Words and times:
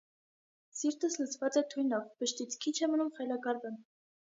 Սիրտս 0.79 1.19
լցված 1.25 1.61
է 1.63 1.65
թույնով, 1.75 2.11
վշտից 2.25 2.59
քիչ 2.67 2.77
է 2.89 2.95
մնում 2.97 3.17
խելագարվեմ. 3.21 3.83